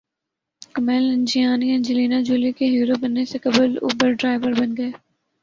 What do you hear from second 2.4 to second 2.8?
کے